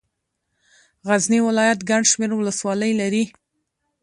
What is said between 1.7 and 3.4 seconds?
ګڼ شمېر ولسوالۍ لري.